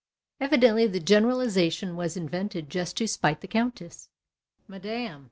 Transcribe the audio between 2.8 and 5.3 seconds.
to spite the countess. Mme.